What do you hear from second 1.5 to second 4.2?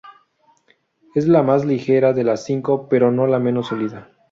ligera de las cinco, pero no la menos sólida.